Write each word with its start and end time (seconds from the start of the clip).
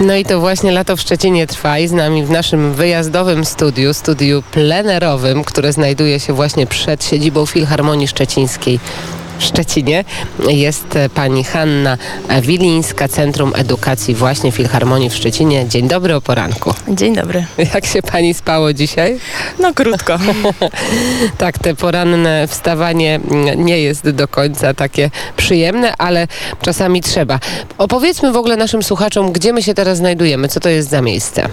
No 0.00 0.16
i 0.16 0.24
to 0.24 0.40
właśnie 0.40 0.72
lato 0.72 0.96
w 0.96 1.00
Szczecinie 1.00 1.46
trwa 1.46 1.78
i 1.78 1.88
z 1.88 1.92
nami 1.92 2.24
w 2.24 2.30
naszym 2.30 2.74
wyjazdowym 2.74 3.44
studiu, 3.44 3.94
studiu 3.94 4.42
plenerowym, 4.42 5.44
które 5.44 5.72
znajduje 5.72 6.20
się 6.20 6.32
właśnie 6.32 6.66
przed 6.66 7.04
siedzibą 7.04 7.46
Filharmonii 7.46 8.08
Szczecińskiej 8.08 8.80
w 9.38 9.44
Szczecinie 9.44 10.04
jest 10.48 10.98
pani 11.14 11.44
Hanna 11.44 11.98
Wilińska, 12.42 13.08
Centrum 13.08 13.52
Edukacji 13.56 14.14
właśnie 14.14 14.52
Filharmonii 14.52 15.10
w 15.10 15.14
Szczecinie. 15.14 15.68
Dzień 15.68 15.88
dobry 15.88 16.14
o 16.14 16.20
poranku. 16.20 16.74
Dzień 16.88 17.14
dobry. 17.14 17.44
Jak 17.74 17.86
się 17.86 18.02
pani 18.02 18.34
spało 18.34 18.72
dzisiaj? 18.72 19.18
No 19.58 19.74
krótko. 19.74 20.18
tak, 21.38 21.58
te 21.58 21.74
poranne 21.74 22.48
wstawanie 22.48 23.20
nie 23.56 23.80
jest 23.80 24.10
do 24.10 24.28
końca 24.28 24.74
takie 24.74 25.10
przyjemne, 25.36 25.94
ale 25.98 26.28
czasami 26.62 27.00
trzeba. 27.00 27.38
Opowiedzmy 27.78 28.32
w 28.32 28.36
ogóle 28.36 28.56
naszym 28.56 28.82
słuchaczom, 28.82 29.32
gdzie 29.32 29.52
my 29.52 29.62
się 29.62 29.74
teraz 29.74 29.98
znajdujemy, 29.98 30.48
co 30.48 30.60
to 30.60 30.68
jest 30.68 30.88
za 30.88 31.02
miejsce. 31.02 31.48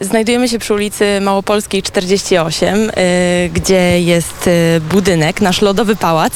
Znajdujemy 0.00 0.48
się 0.48 0.58
przy 0.58 0.74
ulicy 0.74 1.20
Małopolskiej 1.20 1.82
48, 1.82 2.90
y, 2.90 3.50
gdzie 3.54 4.00
jest 4.00 4.46
y, 4.46 4.80
budynek, 4.80 5.40
nasz 5.40 5.62
lodowy 5.62 5.96
pałac. 5.96 6.32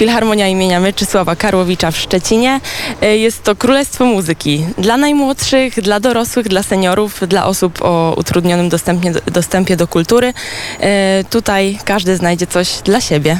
Filharmonia 0.00 0.48
imienia 0.48 0.80
Mieczysława 0.80 1.36
Karłowicza 1.36 1.90
w 1.90 1.96
Szczecinie. 1.96 2.60
Y, 3.02 3.16
jest 3.16 3.42
to 3.42 3.56
królestwo 3.56 4.04
muzyki 4.04 4.64
dla 4.78 4.96
najmłodszych, 4.96 5.80
dla 5.80 6.00
dorosłych, 6.00 6.48
dla 6.48 6.62
seniorów, 6.62 7.20
dla 7.28 7.46
osób 7.46 7.82
o 7.82 8.14
utrudnionym 8.18 8.68
dostępie, 8.68 9.12
dostępie 9.26 9.76
do 9.76 9.88
kultury. 9.88 10.28
Y, 10.30 11.24
tutaj 11.24 11.78
każdy 11.84 12.16
znajdzie 12.16 12.46
coś 12.46 12.80
dla 12.84 13.00
siebie. 13.00 13.38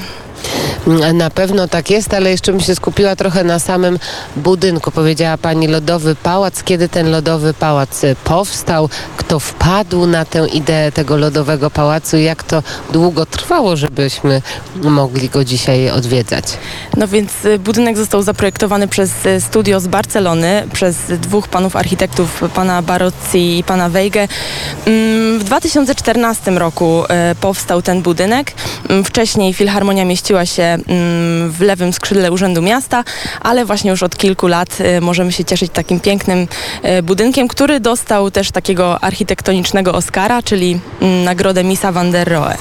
Na 1.15 1.31
pewno 1.31 1.69
tak 1.69 1.91
jest, 1.91 2.15
ale 2.15 2.31
jeszcze 2.31 2.53
bym 2.53 2.61
się 2.61 2.75
skupiła 2.75 3.17
trochę 3.17 3.45
na 3.45 3.59
samym 3.59 3.99
budynku. 4.37 4.91
Powiedziała 4.91 5.39
Pani 5.39 5.67
Lodowy 5.67 6.15
Pałac. 6.15 6.63
Kiedy 6.63 6.89
ten 6.89 7.11
Lodowy 7.11 7.55
Pałac 7.55 8.05
y, 8.05 8.17
powstał? 8.25 8.89
Kto 9.17 9.41
wpadł 9.41 10.07
na 10.07 10.25
tę 10.25 10.49
ideę 10.49 10.93
tego 10.93 11.17
Lodowego 11.17 11.71
Pałacu? 11.71 12.17
Jak 12.17 12.43
to 12.43 12.63
długo 12.93 13.27
trwało, 13.27 13.77
żebyśmy 13.77 14.43
mogli 14.77 15.29
go 15.29 15.45
dzisiaj 15.45 15.91
odwiedzać? 15.91 16.45
No 16.97 17.09
więc 17.09 17.45
y, 17.45 17.59
budynek 17.59 17.97
został 17.97 18.23
zaprojektowany 18.23 18.89
przez 18.89 19.27
y, 19.27 19.41
studio 19.41 19.81
z 19.81 19.87
Barcelony, 19.87 20.69
przez 20.73 20.97
dwóch 20.97 21.49
panów 21.49 21.77
architektów, 21.77 22.43
pana 22.55 22.83
Barozzi 22.83 23.59
i 23.59 23.65
pana 23.65 23.89
Weige. 23.89 24.29
Mm, 24.87 25.39
w 25.39 25.45
2014 25.45 26.51
roku 26.51 27.03
powstał 27.41 27.83
ten 27.83 28.03
budynek. 28.03 28.53
Mm, 28.89 29.05
wcześniej 29.05 29.55
Filharmonia 29.55 30.05
mieściła 30.31 30.47
się 30.47 30.71
Mm, 30.89 31.51
w 31.51 31.61
lewym 31.61 31.93
skrzydle 31.93 32.33
Urzędu 32.33 32.63
Miasta, 32.63 33.05
ale 33.41 33.65
właśnie 33.65 33.91
już 33.91 34.03
od 34.03 34.17
kilku 34.17 34.47
lat 34.47 34.79
y, 34.81 35.01
możemy 35.01 35.33
się 35.33 35.45
cieszyć 35.45 35.73
takim 35.73 36.01
pięknym 36.01 36.49
y, 36.99 37.03
budynkiem, 37.03 37.49
który 37.49 37.81
dostał 37.81 38.31
też 38.31 38.51
takiego 38.51 39.05
architektonicznego 39.05 39.93
Oscara, 39.95 40.43
czyli 40.43 40.81
mm, 41.01 41.25
nagrodę 41.25 41.65
Misa 41.65 41.93
van 41.93 42.11
der 42.11 42.29
Rohe. 42.29 42.57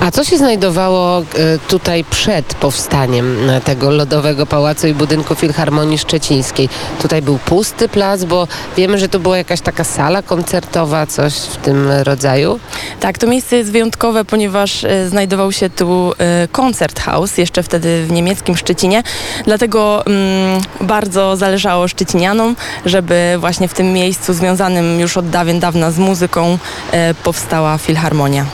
A 0.00 0.10
co 0.10 0.24
się 0.24 0.36
znajdowało 0.36 1.20
y, 1.20 1.24
tutaj 1.68 2.04
przed 2.04 2.54
powstaniem 2.54 3.36
tego 3.64 3.90
lodowego 3.90 4.46
pałacu 4.46 4.86
i 4.86 4.94
budynku 4.94 5.34
Filharmonii 5.34 5.98
Szczecińskiej? 5.98 6.68
Tutaj 7.02 7.22
był 7.22 7.38
pusty 7.38 7.88
plac, 7.88 8.24
bo 8.24 8.48
wiemy, 8.76 8.98
że 8.98 9.08
to 9.08 9.18
była 9.18 9.38
jakaś 9.38 9.60
taka 9.60 9.84
sala 9.84 10.22
koncertowa, 10.22 11.06
coś 11.06 11.34
w 11.34 11.56
tym 11.56 11.90
rodzaju? 11.90 12.60
Tak, 13.00 13.18
to 13.18 13.26
miejsce 13.26 13.56
jest 13.56 13.72
wyjątkowe, 13.72 14.24
ponieważ 14.24 14.86
znajdował 15.08 15.52
się 15.52 15.70
tu 15.70 16.12
koncert 16.52 17.00
house 17.00 17.38
jeszcze 17.38 17.62
wtedy 17.62 18.04
w 18.06 18.12
niemieckim 18.12 18.56
Szczecinie. 18.56 19.02
Dlatego 19.44 20.06
mm, 20.06 20.60
bardzo 20.80 21.36
zależało 21.36 21.88
Szczecinianom, 21.88 22.56
żeby 22.86 23.36
właśnie 23.38 23.68
w 23.68 23.74
tym 23.74 23.92
miejscu 23.92 24.34
związanym 24.34 25.00
już 25.00 25.16
od 25.16 25.30
dawien 25.30 25.60
dawna 25.60 25.90
z 25.90 25.98
muzyką 25.98 26.58
e, 26.92 27.14
powstała 27.14 27.78
filharmonia. 27.78 28.46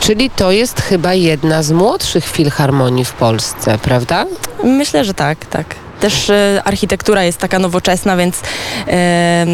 Czyli 0.00 0.15
to 0.36 0.52
jest 0.52 0.80
chyba 0.80 1.14
jedna 1.14 1.62
z 1.62 1.70
młodszych 1.70 2.24
filharmonii 2.24 3.04
w 3.04 3.12
Polsce, 3.12 3.78
prawda? 3.78 4.26
Myślę, 4.64 5.04
że 5.04 5.14
tak, 5.14 5.46
tak. 5.46 5.74
Też 6.00 6.30
e, 6.30 6.62
architektura 6.64 7.24
jest 7.24 7.38
taka 7.38 7.58
nowoczesna, 7.58 8.16
więc, 8.16 8.40
e, 8.88 9.46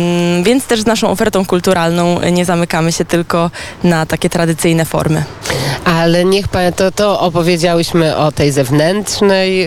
więc 0.42 0.66
też 0.66 0.80
z 0.80 0.86
naszą 0.86 1.10
ofertą 1.10 1.46
kulturalną 1.46 2.20
nie 2.20 2.44
zamykamy 2.44 2.92
się 2.92 3.04
tylko 3.04 3.50
na 3.84 4.06
takie 4.06 4.30
tradycyjne 4.30 4.84
formy. 4.84 5.24
Ale 6.02 6.24
niech 6.24 6.48
pan, 6.48 6.72
to, 6.72 6.92
to 6.92 7.20
opowiedziałyśmy 7.20 8.16
o 8.16 8.32
tej 8.32 8.52
zewnętrznej 8.52 9.66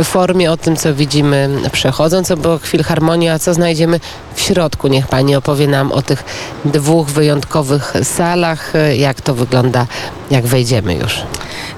y, 0.00 0.04
formie, 0.04 0.52
o 0.52 0.56
tym, 0.56 0.76
co 0.76 0.94
widzimy 0.94 1.48
przechodząc 1.72 2.30
obok 2.30 2.66
Filharmonii, 2.66 3.28
a 3.28 3.38
co 3.38 3.54
znajdziemy 3.54 4.00
w 4.34 4.40
środku. 4.40 4.88
Niech 4.88 5.06
pani 5.06 5.36
opowie 5.36 5.66
nam 5.66 5.92
o 5.92 6.02
tych 6.02 6.24
dwóch 6.64 7.08
wyjątkowych 7.08 7.92
salach, 8.02 8.74
y, 8.74 8.96
jak 8.96 9.20
to 9.20 9.34
wygląda, 9.34 9.86
jak 10.30 10.46
wejdziemy 10.46 10.94
już. 10.94 11.22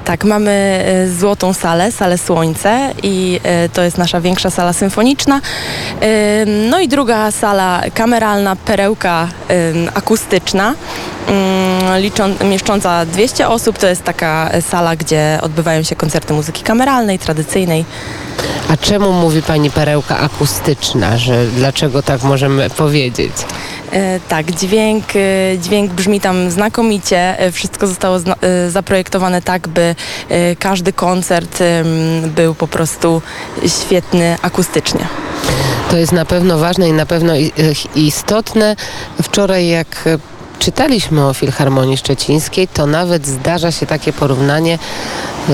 Tak, 0.04 0.24
mamy 0.24 0.84
y, 1.06 1.14
złotą 1.14 1.52
salę, 1.52 1.92
salę 1.92 2.18
Słońce 2.18 2.92
i 3.02 3.40
y, 3.66 3.68
to 3.68 3.82
jest 3.82 3.98
nasza 3.98 4.20
większa 4.20 4.50
sala 4.50 4.72
symfoniczna. 4.72 5.40
Y, 6.02 6.46
no 6.70 6.80
i 6.80 6.88
druga 6.88 7.30
sala 7.30 7.82
kameralna, 7.94 8.56
perełka 8.56 9.28
akustyczna, 9.94 10.74
liczą, 11.98 12.34
mieszcząca 12.44 13.06
200 13.06 13.48
osób. 13.48 13.78
To 13.78 13.86
jest 13.86 14.02
taka 14.02 14.50
sala, 14.60 14.96
gdzie 14.96 15.38
odbywają 15.42 15.82
się 15.82 15.96
koncerty 15.96 16.34
muzyki 16.34 16.62
kameralnej, 16.62 17.18
tradycyjnej. 17.18 17.84
A 18.68 18.76
czemu 18.76 19.12
mówi 19.12 19.42
Pani 19.42 19.70
perełka 19.70 20.18
akustyczna, 20.18 21.18
że 21.18 21.46
dlaczego 21.46 22.02
tak 22.02 22.22
możemy 22.22 22.70
powiedzieć? 22.70 23.32
E, 23.94 24.20
tak, 24.28 24.50
dźwięk, 24.50 25.04
e, 25.16 25.58
dźwięk 25.58 25.92
brzmi 25.92 26.20
tam 26.20 26.50
znakomicie. 26.50 27.40
E, 27.40 27.52
wszystko 27.52 27.86
zostało 27.86 28.18
zaprojektowane 28.68 29.42
tak, 29.42 29.68
by 29.68 29.94
każdy 30.58 30.92
koncert 30.92 31.58
był 32.36 32.54
po 32.54 32.68
prostu 32.68 33.22
świetny 33.66 34.36
akustycznie. 34.42 35.06
To 35.90 35.96
jest 35.96 36.12
na 36.12 36.24
pewno 36.24 36.58
ważne 36.58 36.88
i 36.88 36.92
na 36.92 37.06
pewno 37.06 37.32
istotne. 37.94 38.76
Wczoraj 39.22 39.68
jak 39.68 40.04
czytaliśmy 40.64 41.26
o 41.26 41.34
Filharmonii 41.34 41.96
Szczecińskiej, 41.96 42.68
to 42.68 42.86
nawet 42.86 43.26
zdarza 43.26 43.72
się 43.72 43.86
takie 43.86 44.12
porównanie, 44.12 44.78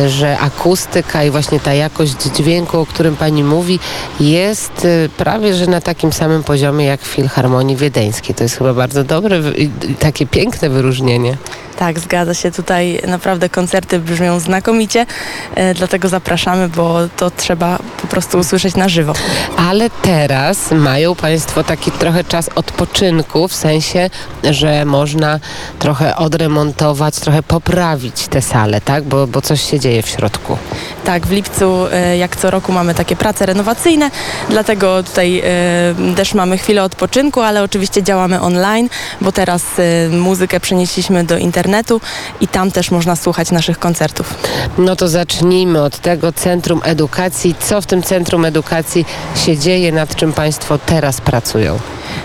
że 0.06 0.38
akustyka 0.38 1.24
i 1.24 1.30
właśnie 1.30 1.60
ta 1.60 1.74
jakość 1.74 2.14
dźwięku, 2.36 2.78
o 2.78 2.86
którym 2.86 3.16
pani 3.16 3.44
mówi, 3.44 3.78
jest 4.20 4.84
y, 4.84 5.08
prawie 5.16 5.54
że 5.54 5.66
na 5.66 5.80
takim 5.80 6.12
samym 6.12 6.42
poziomie 6.42 6.84
jak 6.84 7.00
w 7.00 7.06
Filharmonii 7.06 7.76
Wiedeńskiej. 7.76 8.34
To 8.34 8.42
jest 8.42 8.58
chyba 8.58 8.74
bardzo 8.74 9.04
dobre 9.04 9.38
i 9.56 9.70
takie 9.98 10.26
piękne 10.26 10.70
wyróżnienie. 10.70 11.36
Tak, 11.80 11.98
zgadza 11.98 12.34
się. 12.34 12.50
Tutaj 12.50 13.00
naprawdę 13.06 13.48
koncerty 13.48 13.98
brzmią 13.98 14.40
znakomicie, 14.40 15.06
e, 15.54 15.74
dlatego 15.74 16.08
zapraszamy, 16.08 16.68
bo 16.68 16.98
to 17.16 17.30
trzeba 17.30 17.78
po 18.02 18.06
prostu 18.06 18.38
usłyszeć 18.38 18.76
na 18.76 18.88
żywo. 18.88 19.12
Ale 19.56 19.90
teraz 20.02 20.70
mają 20.70 21.14
Państwo 21.14 21.64
taki 21.64 21.92
trochę 21.92 22.24
czas 22.24 22.50
odpoczynku, 22.54 23.48
w 23.48 23.54
sensie, 23.54 24.10
że 24.50 24.84
można 24.84 25.40
trochę 25.78 26.16
odremontować, 26.16 27.16
trochę 27.16 27.42
poprawić 27.42 28.28
te 28.28 28.42
sale, 28.42 28.80
tak? 28.80 29.04
Bo, 29.04 29.26
bo 29.26 29.40
coś 29.42 29.70
się 29.70 29.80
dzieje 29.80 30.02
w 30.02 30.08
środku. 30.08 30.56
Tak, 31.04 31.26
w 31.26 31.30
lipcu 31.30 31.86
e, 31.92 32.16
jak 32.16 32.36
co 32.36 32.50
roku 32.50 32.72
mamy 32.72 32.94
takie 32.94 33.16
prace 33.16 33.46
renowacyjne, 33.46 34.10
dlatego 34.48 35.02
tutaj 35.02 35.42
e, 35.44 36.14
też 36.16 36.34
mamy 36.34 36.58
chwilę 36.58 36.82
odpoczynku, 36.82 37.40
ale 37.40 37.62
oczywiście 37.62 38.02
działamy 38.02 38.40
online, 38.40 38.88
bo 39.20 39.32
teraz 39.32 39.62
muzykę 40.10 40.60
przenieśliśmy 40.60 41.24
do 41.24 41.38
internetu 41.38 41.69
internetu 41.70 42.00
i 42.40 42.48
tam 42.48 42.70
też 42.70 42.90
można 42.90 43.16
słuchać 43.16 43.50
naszych 43.50 43.78
koncertów. 43.78 44.34
No 44.78 44.96
to 44.96 45.08
zacznijmy 45.08 45.82
od 45.82 45.98
tego 45.98 46.32
Centrum 46.32 46.80
Edukacji. 46.84 47.54
Co 47.60 47.80
w 47.80 47.86
tym 47.86 48.02
Centrum 48.02 48.44
Edukacji 48.44 49.04
się 49.36 49.58
dzieje, 49.58 49.92
nad 49.92 50.16
czym 50.16 50.32
Państwo 50.32 50.78
teraz 50.78 51.20
pracują? 51.20 51.78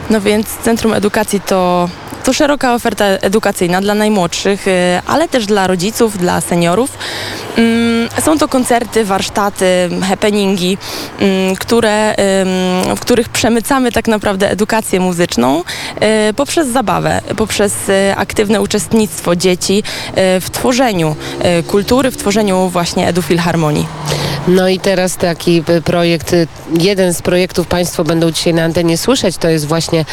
No 0.10 0.22
więc 0.22 0.48
Centrum 0.64 0.94
Edukacji 0.94 1.42
to 1.42 1.90
to 2.26 2.34
szeroka 2.34 2.74
oferta 2.74 3.06
edukacyjna 3.06 3.82
dla 3.82 3.94
najmłodszych, 3.94 4.68
y, 4.68 4.72
ale 5.08 5.28
też 5.28 5.46
dla 5.46 5.68
rodziców, 5.68 6.18
dla 6.18 6.42
seniorów. 6.42 6.98
Mm, 7.58 8.10
są 8.22 8.38
to 8.38 8.48
koncerty, 8.48 9.06
warsztaty, 9.06 9.90
happeningi, 10.10 10.78
mm, 11.20 11.56
które, 11.56 12.16
w 12.96 13.00
których 13.00 13.30
przemycamy 13.30 13.92
tak 13.92 14.08
naprawdę 14.08 14.52
edukację 14.52 15.00
muzyczną 15.00 15.64
y, 16.30 16.34
poprzez 16.34 16.68
zabawę, 16.68 17.22
poprzez 17.38 17.90
y, 17.90 18.16
aktywne 18.18 18.62
uczestnictwo 18.62 19.36
dzieci 19.36 19.84
w 20.42 20.48
tworzeniu 20.52 21.16
kultury, 21.68 22.12
w 22.12 22.18
tworzeniu 22.18 22.70
właśnie 22.70 23.08
edufilharmonii. 23.08 23.88
No 24.48 24.70
i 24.70 24.80
teraz 24.80 25.18
taki 25.18 25.64
y, 25.70 25.82
projekt, 25.82 26.34
y, 26.34 26.48
jeden 26.80 27.14
z 27.14 27.22
projektów 27.22 27.68
Państwo 27.68 28.04
będą 28.04 28.32
dzisiaj 28.32 28.54
na 28.54 28.64
antenie 28.64 28.98
słyszeć, 28.98 29.38
to 29.38 29.50
jest 29.50 29.68
właśnie 29.68 30.06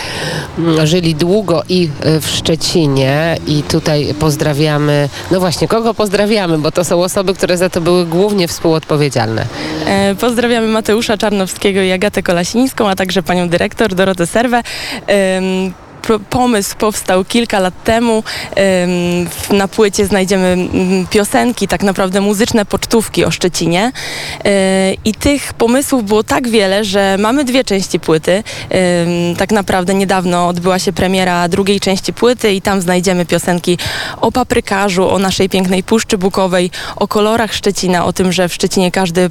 mm, 0.59 0.87
Żyli 0.87 1.15
Długo 1.15 1.63
i 1.69 1.91
y, 2.07 2.21
w 2.21 2.27
Szczecinie 2.27 3.37
i 3.47 3.63
tutaj 3.63 4.15
pozdrawiamy, 4.19 5.09
no 5.31 5.41
właśnie, 5.41 5.69
kogo 5.69 5.95
pozdrawiamy, 5.95 6.59
bo 6.59 6.71
to 6.73 6.85
są 6.85 7.03
osoby, 7.03 7.35
które 7.35 7.57
za 7.57 7.71
to 7.71 7.81
były 7.81 8.07
głównie 8.07 8.49
współodpowiedzialne. 8.49 9.47
E, 9.87 10.15
Pozdrawiamy 10.15 10.67
Mateusza 10.67 11.19
Czarnowskiego 11.19 11.83
i 11.83 11.93
Agatę 11.93 12.23
Kolasińską, 12.23 12.89
a 12.89 12.97
także 12.97 13.23
panią 13.23 13.49
dyrektor 13.49 13.95
Dorotę 13.95 14.27
Serwę. 14.27 14.63
Pro- 15.07 15.92
Pomysł 16.31 16.77
powstał 16.77 17.25
kilka 17.25 17.61
lat 17.61 17.85
temu. 17.85 18.23
Na 19.51 19.69
płycie 19.69 20.07
znajdziemy 20.07 20.57
piosenki, 21.11 21.69
tak 21.69 21.83
naprawdę 21.83 22.21
muzyczne 22.21 22.65
pocztówki 22.65 23.25
o 23.25 23.31
Szczecinie. 23.31 23.93
E, 24.45 24.95
I 25.05 25.15
tych 25.15 25.55
pomysłów 25.55 26.05
było 26.05 26.23
tak 26.23 26.49
wiele, 26.49 26.85
że 26.85 27.17
mamy 27.19 27.45
dwie 27.45 27.65
części 27.65 28.01
płyty. 28.01 28.43
Tak 29.39 29.53
naprawdę 29.53 29.95
niedawno 29.95 30.49
odbyła 30.49 30.79
się 30.79 30.93
premiera 30.93 31.49
drugiej 31.49 31.81
części 31.81 32.13
płyty 32.13 32.53
i 32.53 32.63
tam 32.63 32.81
znajdziemy 32.81 33.27
piosenki 33.27 33.79
o 34.21 34.33
paprykarzu, 34.33 35.11
o 35.11 35.19
naszej 35.19 35.49
pięknej 35.49 35.83
Puszczy 35.83 36.19
Bukowej, 36.19 36.71
o 36.97 37.09
kolorach 37.09 37.55
Szczecina, 37.55 38.05
o 38.05 38.13
tym, 38.13 38.33
że 38.33 38.49
w 38.49 38.55
Szczecinie 38.55 38.91
każdy 38.91 39.31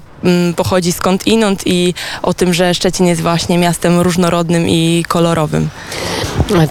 pochodzi 0.55 0.91
skąd 0.91 1.27
inąd 1.27 1.61
i 1.65 1.93
o 2.21 2.33
tym, 2.33 2.53
że 2.53 2.73
Szczecin 2.73 3.07
jest 3.07 3.21
właśnie 3.21 3.57
miastem 3.57 3.99
różnorodnym 3.99 4.69
i 4.69 5.05
kolorowym. 5.07 5.69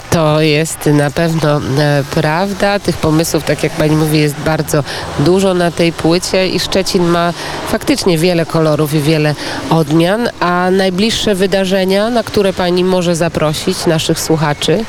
To 0.09 0.41
jest 0.41 0.85
na 0.85 1.11
pewno 1.11 1.57
e, 1.57 2.03
prawda. 2.11 2.79
Tych 2.79 2.97
pomysłów, 2.97 3.43
tak 3.43 3.63
jak 3.63 3.71
pani 3.71 3.95
mówi, 3.95 4.19
jest 4.19 4.35
bardzo 4.35 4.83
dużo 5.19 5.53
na 5.53 5.71
tej 5.71 5.93
płycie 5.93 6.47
i 6.47 6.59
Szczecin 6.59 7.03
ma 7.03 7.33
faktycznie 7.67 8.17
wiele 8.17 8.45
kolorów 8.45 8.93
i 8.93 8.99
wiele 8.99 9.35
odmian. 9.69 10.29
A 10.39 10.69
najbliższe 10.71 11.35
wydarzenia, 11.35 12.09
na 12.09 12.23
które 12.23 12.53
pani 12.53 12.83
może 12.83 13.15
zaprosić 13.15 13.85
naszych 13.85 14.19
słuchaczy? 14.19 14.85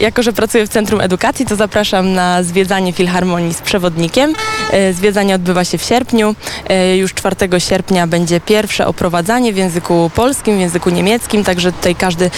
Jako, 0.00 0.22
że 0.22 0.32
pracuję 0.32 0.66
w 0.66 0.68
Centrum 0.68 1.00
Edukacji, 1.00 1.46
to 1.46 1.56
zapraszam 1.56 2.12
na 2.12 2.42
zwiedzanie 2.42 2.92
Filharmonii 2.92 3.54
z 3.54 3.60
przewodnikiem. 3.60 4.32
E, 4.72 4.92
Zwiedzanie 4.92 5.34
odbywa 5.34 5.64
się 5.64 5.78
w 5.78 5.82
sierpniu. 5.82 6.34
E, 6.68 6.96
Już 6.96 7.14
4 7.14 7.36
sierpnia 7.58 8.06
będzie 8.06 8.40
pierwsze 8.40 8.86
oprowadzanie 8.86 9.52
w 9.52 9.56
języku 9.56 10.10
polskim, 10.14 10.56
w 10.56 10.60
języku 10.60 10.90
niemieckim, 10.90 11.44
także 11.44 11.72
tutaj 11.72 11.94
każdy 11.94 12.30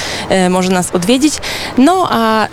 może 0.51 0.71
nas 0.71 0.91
odwiedzić. 0.91 1.22
No 1.79 2.09
a 2.11 2.45
e, 2.45 2.49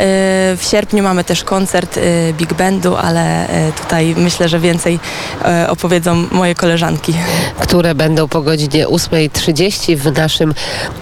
w 0.57 0.60
sierpniu 0.62 1.04
mamy 1.04 1.24
też 1.24 1.44
koncert 1.44 1.98
e, 1.98 2.33
Big 2.33 2.54
Bandu, 2.54 2.95
ale 2.95 3.50
e, 3.50 3.71
tutaj 3.71 4.16
myślę, 4.18 4.50
że 4.50 4.60
więcej 4.60 5.00
opowiedzą 5.68 6.16
moje 6.31 6.56
koleżanki. 6.56 7.13
które 7.60 7.95
będą 7.95 8.27
po 8.27 8.42
godzinie 8.42 8.88
8.30 8.88 9.95
w 9.95 10.18
naszym 10.18 10.54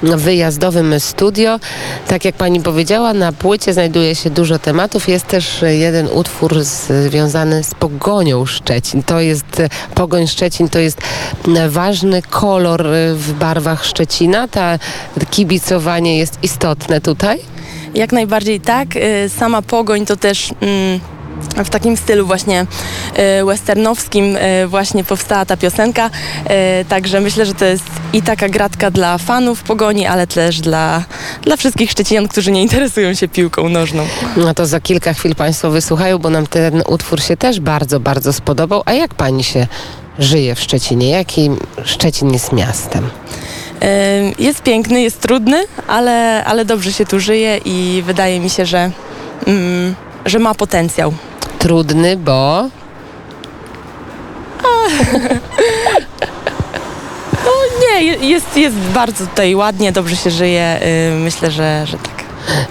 wyjazdowym 0.04 1.00
studio. 1.00 1.60
Tak 2.08 2.26
jak 2.26 2.36
pani 2.36 2.62
powiedziała, 2.62 3.14
na 3.14 3.32
płycie 3.32 3.74
znajduje 3.74 4.16
się 4.16 4.30
dużo 4.30 4.60
tematów. 4.60 5.10
Jest 5.10 5.28
też 5.28 5.64
jeden 5.68 6.08
utwór 6.14 6.64
związany 6.64 7.64
z 7.64 7.76
pogonią 7.76 8.46
Szczecin. 8.46 9.04
To 9.04 9.20
jest 9.20 9.62
pogoń 9.96 10.28
Szczecin, 10.28 10.70
to 10.70 10.80
jest 10.80 11.02
ważny 11.70 12.22
kolor 12.22 12.88
w 13.14 13.34
barwach 13.34 13.86
Szczecina. 13.86 14.48
Ta 14.48 14.80
kibicowanie 15.32 16.18
jest 16.18 16.40
istotne 16.44 17.02
tutaj. 17.02 17.57
Jak 17.98 18.12
najbardziej 18.12 18.60
tak. 18.62 18.96
Y, 18.96 19.30
Sama 19.30 19.62
pogoń 19.62 20.06
to 20.06 20.16
też. 20.16 20.54
Mm, 20.62 21.00
w 21.66 21.70
takim 21.70 21.98
stylu 21.98 22.28
właśnie 22.28 22.66
y, 23.42 23.46
westernowskim 23.46 24.36
y, 24.36 24.68
właśnie 24.68 25.04
powstała 25.04 25.46
ta 25.46 25.58
piosenka. 25.58 26.10
Także 26.90 27.22
myślę, 27.22 27.46
że 27.46 27.54
to 27.54 27.66
jest 27.66 27.84
i 28.14 28.22
taka 28.22 28.50
gratka 28.50 28.92
dla 28.92 29.18
fanów 29.18 29.64
pogoni, 29.64 30.06
ale 30.06 30.28
też 30.28 30.62
dla, 30.62 31.04
dla 31.42 31.58
wszystkich 31.58 31.92
Szczecinian, 31.92 32.28
którzy 32.28 32.52
nie 32.52 32.62
interesują 32.62 33.14
się 33.14 33.28
piłką 33.28 33.70
nożną. 33.70 34.08
No 34.38 34.54
to 34.54 34.66
za 34.66 34.80
kilka 34.80 35.14
chwil 35.14 35.36
Państwo 35.36 35.70
wysłuchają, 35.70 36.18
bo 36.18 36.30
nam 36.30 36.48
ten 36.48 36.84
utwór 36.88 37.22
się 37.22 37.38
też 37.38 37.60
bardzo, 37.60 38.00
bardzo 38.00 38.34
spodobał. 38.34 38.84
A 38.86 38.94
jak 38.94 39.14
Pani 39.14 39.44
się 39.44 39.68
żyje 40.20 40.56
w 40.56 40.60
Szczecinie? 40.60 41.10
Jaki 41.10 41.50
Szczecin 41.84 42.34
jest 42.34 42.54
miastem? 42.54 43.10
Jest 44.40 44.64
piękny, 44.64 45.02
jest 45.02 45.22
trudny, 45.22 45.64
ale, 45.88 46.46
ale 46.46 46.66
dobrze 46.66 46.92
się 46.94 47.06
tu 47.06 47.20
żyje 47.20 47.60
i 47.66 48.04
wydaje 48.06 48.40
mi 48.40 48.50
się, 48.50 48.66
że, 48.66 48.92
mm, 49.48 49.96
że 50.26 50.40
ma 50.40 50.56
potencjał. 50.56 51.14
Trudny, 51.60 52.18
bo 52.18 52.70
Nie, 57.92 58.04
je- 58.04 58.30
jest, 58.30 58.58
jest 58.58 58.76
bardzo 58.76 59.26
tutaj 59.28 59.56
ładnie, 59.56 59.92
dobrze 59.92 60.16
się 60.16 60.32
żyje. 60.32 60.80
y, 61.12 61.16
Myślę, 61.16 61.52
że, 61.52 61.84
że 61.88 61.98
tak. 61.98 62.17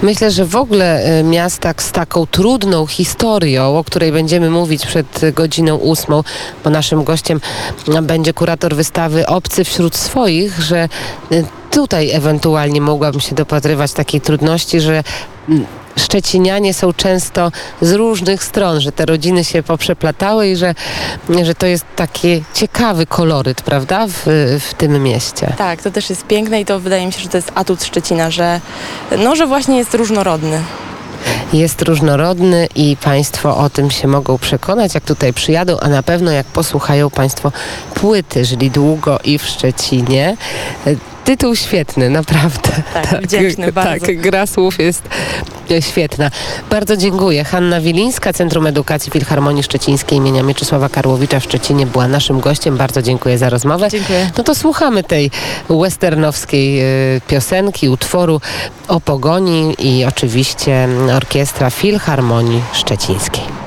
Myślę, 0.02 0.30
że 0.30 0.44
w 0.44 0.56
ogóle 0.56 1.18
y, 1.20 1.22
miasta 1.22 1.74
z 1.76 1.92
taką 1.92 2.26
trudną 2.26 2.86
historią, 2.86 3.78
o 3.78 3.84
której 3.84 4.12
będziemy 4.12 4.50
mówić 4.50 4.86
przed 4.86 5.20
godziną 5.34 5.76
ósmą, 5.76 6.22
bo 6.64 6.70
naszym 6.70 7.04
gościem 7.04 7.40
y, 7.88 8.02
będzie 8.02 8.32
kurator 8.32 8.74
wystawy 8.74 9.26
Obcy 9.26 9.64
wśród 9.64 9.96
swoich, 9.96 10.60
że 10.60 10.88
y, 11.32 11.44
tutaj 11.70 12.10
ewentualnie 12.10 12.80
mogłabym 12.80 13.20
się 13.20 13.34
dopatrywać 13.34 13.92
takiej 13.92 14.20
trudności, 14.20 14.80
że 14.80 15.02
Szczecinianie 15.98 16.74
są 16.74 16.92
często 16.92 17.52
z 17.80 17.92
różnych 17.92 18.44
stron, 18.44 18.80
że 18.80 18.92
te 18.92 19.06
rodziny 19.06 19.44
się 19.44 19.62
poprzeplatały 19.62 20.48
i 20.48 20.56
że, 20.56 20.74
że 21.42 21.54
to 21.54 21.66
jest 21.66 21.84
taki 21.96 22.44
ciekawy 22.54 23.06
koloryt, 23.06 23.62
prawda, 23.62 24.06
w, 24.06 24.22
w 24.60 24.74
tym 24.74 25.02
mieście. 25.02 25.54
Tak, 25.58 25.82
to 25.82 25.90
też 25.90 26.10
jest 26.10 26.26
piękne 26.26 26.60
i 26.60 26.64
to 26.64 26.80
wydaje 26.80 27.06
mi 27.06 27.12
się, 27.12 27.20
że 27.20 27.28
to 27.28 27.38
jest 27.38 27.52
atut 27.54 27.84
Szczecina, 27.84 28.30
że, 28.30 28.60
no, 29.18 29.36
że 29.36 29.46
właśnie 29.46 29.76
jest 29.78 29.94
różnorodny. 29.94 30.60
Jest 31.52 31.82
różnorodny 31.82 32.68
i 32.74 32.96
Państwo 32.96 33.56
o 33.56 33.70
tym 33.70 33.90
się 33.90 34.08
mogą 34.08 34.38
przekonać, 34.38 34.94
jak 34.94 35.04
tutaj 35.04 35.32
przyjadą, 35.32 35.76
a 35.80 35.88
na 35.88 36.02
pewno 36.02 36.30
jak 36.30 36.46
posłuchają 36.46 37.10
Państwo 37.10 37.52
płyty 37.94 38.44
Żyli 38.44 38.70
Długo 38.70 39.18
i 39.24 39.38
w 39.38 39.46
Szczecinie. 39.46 40.36
Tytuł 41.26 41.56
świetny, 41.56 42.10
naprawdę. 42.10 42.70
Tak, 42.94 43.22
wdzięczny 43.22 43.72
bardzo. 43.72 44.06
Tak, 44.06 44.20
gra 44.20 44.46
słów 44.46 44.78
jest 44.78 45.02
świetna. 45.80 46.30
Bardzo 46.70 46.96
dziękuję. 46.96 47.44
Hanna 47.44 47.80
Wilińska, 47.80 48.32
Centrum 48.32 48.66
Edukacji 48.66 49.12
Filharmonii 49.12 49.62
Szczecińskiej 49.62 50.18
imienia 50.18 50.42
Mieczysława 50.42 50.88
Karłowicza 50.88 51.40
w 51.40 51.44
Szczecinie 51.44 51.86
była 51.86 52.08
naszym 52.08 52.40
gościem. 52.40 52.76
Bardzo 52.76 53.02
dziękuję 53.02 53.38
za 53.38 53.50
rozmowę. 53.50 53.88
Dziękuję. 53.90 54.30
No 54.38 54.44
to 54.44 54.54
słuchamy 54.54 55.02
tej 55.02 55.30
westernowskiej 55.70 56.80
e, 56.80 56.84
piosenki, 57.28 57.88
utworu 57.88 58.40
o 58.88 59.00
pogoni 59.00 59.74
i 59.78 60.04
oczywiście 60.04 60.88
orkiestra 61.16 61.70
Filharmonii 61.70 62.62
Szczecińskiej. 62.72 63.65